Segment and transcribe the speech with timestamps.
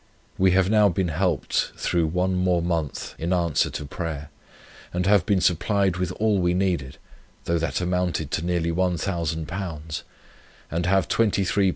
[0.39, 4.31] We have now been helped through one more month, in answer to prayer,
[4.91, 6.97] and have been supplied with all we needed,
[7.45, 10.03] though that amounted to nearly £1000,
[10.71, 11.69] and have £23 8s.